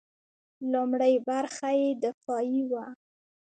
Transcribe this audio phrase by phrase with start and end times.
[0.71, 2.85] لومړۍ برخه یې دفاعي وه.